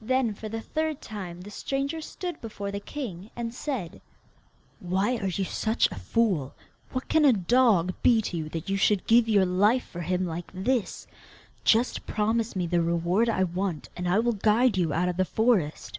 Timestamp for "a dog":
7.26-7.92